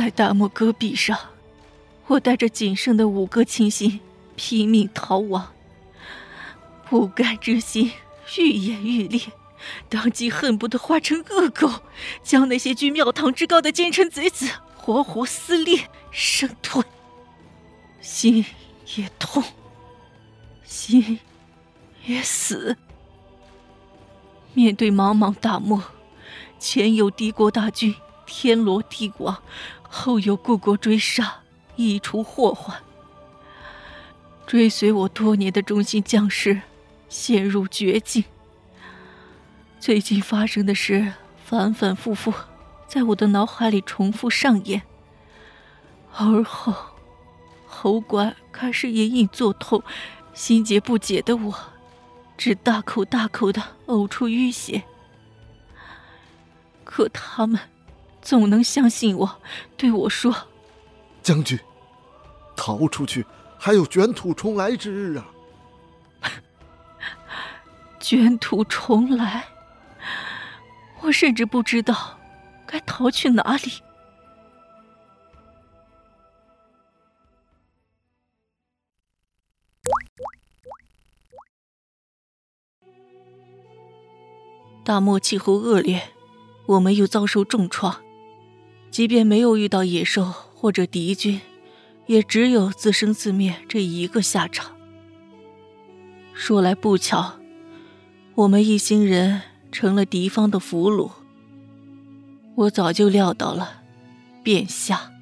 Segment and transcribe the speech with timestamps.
[0.00, 1.14] 在大漠戈壁上，
[2.06, 4.00] 我带着仅剩的五个亲信
[4.34, 5.52] 拼命逃亡，
[6.88, 7.92] 不甘之心
[8.38, 9.20] 愈演愈烈，
[9.90, 11.70] 当即恨不得化成恶狗，
[12.22, 16.82] 将那些居庙堂之高的奸臣贼子活活撕裂生吞。
[18.00, 18.46] 心
[18.96, 19.44] 也痛，
[20.64, 21.18] 心
[22.06, 22.74] 也死。
[24.54, 25.82] 面对茫茫大漠，
[26.58, 27.94] 前有敌国大军。
[28.32, 29.42] 天罗地网，
[29.92, 31.40] 后有故国追杀，
[31.74, 32.80] 一除祸患。
[34.46, 36.62] 追随我多年的忠心将士
[37.08, 38.24] 陷入绝境。
[39.80, 41.12] 最近发生的事
[41.44, 42.32] 反反复复
[42.86, 44.82] 在我的脑海里重复上演，
[46.16, 46.72] 而后
[47.66, 49.82] 喉管开始隐隐作痛，
[50.32, 51.54] 心结不解的我，
[52.38, 54.84] 只大口大口的呕出淤血。
[56.84, 57.58] 可他们。
[58.22, 59.40] 总能相信我，
[59.76, 60.34] 对我说
[61.22, 61.58] ：“将军，
[62.56, 63.26] 逃出去
[63.58, 65.26] 还有卷土重来之日啊！”
[67.98, 69.48] 卷土重来，
[71.00, 72.18] 我甚至不知道
[72.66, 73.82] 该逃去哪里。
[84.82, 86.14] 大漠气候恶劣，
[86.66, 88.02] 我们又遭受重创。
[88.90, 91.40] 即便没有遇到野兽或者敌军，
[92.06, 94.76] 也只有自生自灭这一个下场。
[96.34, 97.38] 说来不巧，
[98.34, 101.10] 我们一行人成了敌方的俘虏。
[102.56, 103.82] 我早就料到了，
[104.42, 105.12] 殿下。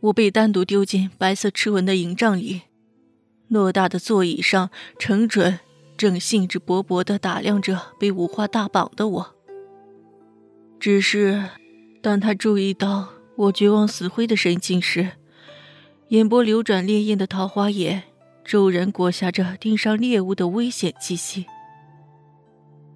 [0.00, 2.62] 我被单独丢进白色螭纹的营帐里，
[3.50, 5.60] 偌大的座椅上，程准
[5.96, 9.33] 正兴致勃勃地打量着被五花大绑的我。
[10.84, 11.42] 只是，
[12.02, 15.12] 当他注意到我绝望死灰的神情时，
[16.08, 18.02] 眼波流转烈焰的桃花眼
[18.44, 21.46] 骤然裹挟着盯上猎物的危险气息。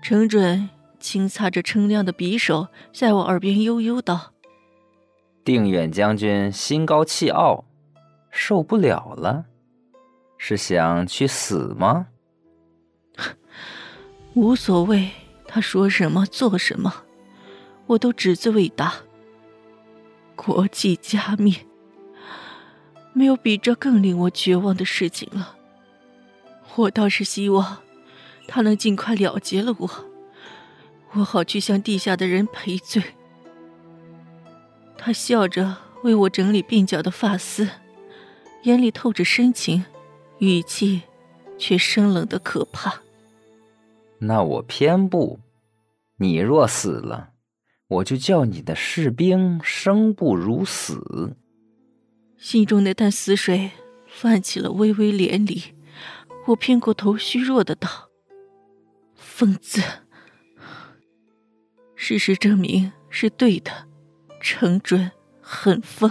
[0.00, 0.70] 程准
[1.00, 4.32] 轻擦着锃亮的匕首，在我耳边悠悠道
[5.44, 7.64] ：“定远将军心高气傲，
[8.30, 9.46] 受不了了，
[10.38, 12.06] 是想去死吗？”
[14.34, 15.10] 无所谓，
[15.48, 17.06] 他说什么做什么。
[17.92, 18.94] 我都只字未答。
[20.34, 21.66] 国际加冕，
[23.12, 25.56] 没有比这更令我绝望的事情了。
[26.76, 27.82] 我倒是希望
[28.48, 29.90] 他能尽快了结了我，
[31.12, 33.02] 我好去向地下的人赔罪。
[34.96, 37.68] 他笑着为我整理鬓角的发丝，
[38.62, 39.84] 眼里透着深情，
[40.38, 41.02] 语气
[41.58, 43.02] 却生冷的可怕。
[44.20, 45.40] 那我偏不，
[46.16, 47.31] 你若死了。
[47.92, 51.36] 我就叫你的士兵生不如死。
[52.38, 53.70] 心中那潭死水
[54.06, 55.72] 泛起了微微涟漪，
[56.46, 57.88] 我偏过头，虚弱的道
[59.14, 59.82] ：“疯子。”
[61.94, 63.70] 事实证明是对的，
[64.40, 65.10] 程准
[65.40, 66.10] 很疯。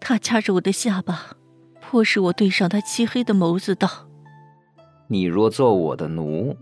[0.00, 1.36] 他掐着我的下巴，
[1.80, 4.08] 迫使我对上他漆黑的眸子，道
[5.08, 6.56] ：“你若做我的奴，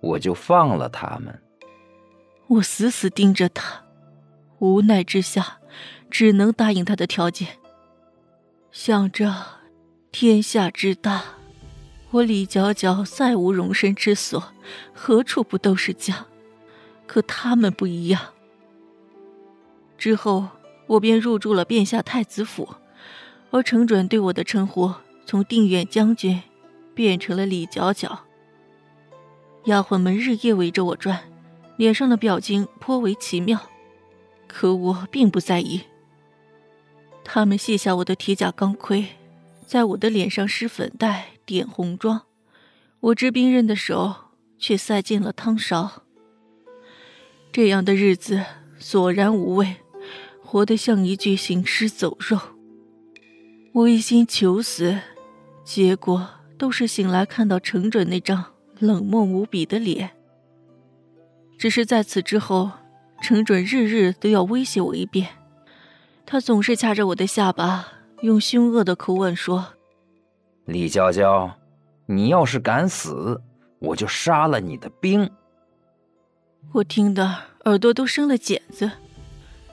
[0.00, 1.36] 我就放了他们。”
[2.48, 3.82] 我死死盯着他，
[4.60, 5.58] 无奈之下，
[6.10, 7.58] 只能答应他的条件。
[8.70, 9.34] 想着
[10.12, 11.24] 天下之大，
[12.10, 14.52] 我李皎皎再无容身之所，
[14.94, 16.26] 何处不都是家？
[17.06, 18.20] 可他们不一样。
[19.98, 20.48] 之后，
[20.86, 22.68] 我便入住了殿下太子府，
[23.50, 24.92] 而程准对我的称呼
[25.24, 26.40] 从定远将军
[26.94, 28.18] 变成了李皎皎。
[29.64, 31.20] 丫鬟们日夜围着我转。
[31.76, 33.60] 脸上的表情颇为奇妙，
[34.46, 35.82] 可我并不在意。
[37.22, 39.06] 他们卸下我的铁甲钢盔，
[39.66, 42.22] 在我的脸上施粉黛、点红妆，
[43.00, 44.14] 我执兵刃的手
[44.58, 46.04] 却塞进了汤勺。
[47.52, 48.42] 这样的日子
[48.78, 49.76] 索然无味，
[50.42, 52.38] 活得像一具行尸走肉。
[53.72, 54.98] 我一心求死，
[55.62, 58.42] 结果都是醒来看到程准那张
[58.78, 60.15] 冷漠无比的脸。
[61.58, 62.70] 只是在此之后，
[63.22, 65.28] 程准日日都要威胁我一遍。
[66.24, 67.88] 他总是掐着我的下巴，
[68.20, 69.74] 用凶恶的口吻说
[70.66, 71.56] ：“李娇娇，
[72.06, 73.40] 你要是敢死，
[73.78, 75.30] 我就杀了你的兵。”
[76.74, 78.90] 我听得耳朵都生了茧子，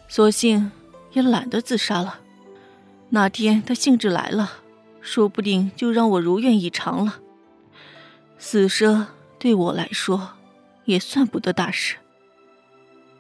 [0.08, 0.72] 索性
[1.12, 2.20] 也懒得自杀了。
[3.10, 4.52] 哪天他兴致来了，
[5.02, 7.20] 说不定就让我如愿以偿了。
[8.38, 9.08] 死生
[9.38, 10.34] 对我来说。
[10.86, 11.98] 也算不得大事。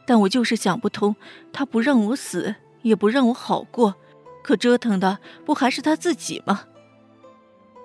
[0.05, 1.15] 但我就是想不通，
[1.51, 3.95] 他不让我死，也不让我好过，
[4.43, 6.65] 可折腾的不还是他自己吗？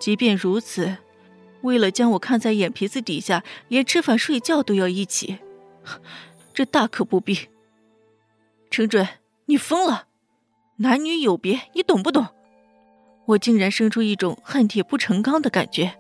[0.01, 0.97] 即便如此，
[1.63, 5.39] 为了将我看在眼皮子底下，连吃饭睡觉都要一起，
[6.53, 7.49] 这大可不必。
[8.71, 9.09] 程准，
[9.47, 10.07] 你疯了！
[10.77, 12.27] 男女有别，你懂不懂？
[13.27, 15.99] 我竟然生出一种恨铁不成钢的感觉，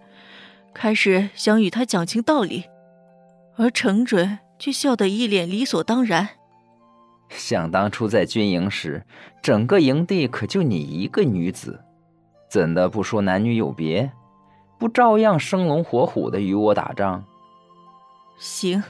[0.72, 2.64] 开始想与他讲清道理，
[3.58, 4.38] 而程准。
[4.58, 6.30] 却笑得一脸理所当然。
[7.28, 9.06] 想当初在军营时，
[9.40, 11.84] 整个营地可就你一个女子，
[12.50, 14.10] 怎的不说男女有别？
[14.78, 17.24] 不照样生龙活虎的与我打仗？
[18.38, 18.82] 行，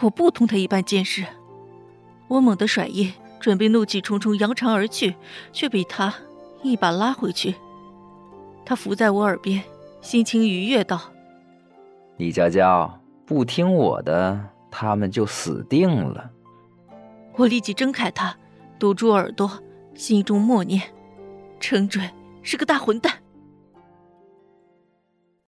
[0.00, 1.24] 我不同他一般见识。
[2.28, 5.14] 我猛地甩衣，准备怒气冲冲扬长而去，
[5.52, 6.12] 却被他
[6.62, 7.54] 一把拉回去。
[8.64, 9.62] 他伏在我耳边，
[10.00, 11.12] 心情愉悦道
[12.16, 14.40] ：“李娇娇，不听我的。”
[14.76, 16.32] 他们就死定了。
[17.36, 18.36] 我立即睁开他，
[18.76, 19.48] 堵住耳朵，
[19.94, 20.82] 心中默念：
[21.60, 22.10] 程准
[22.42, 23.12] 是个大混蛋。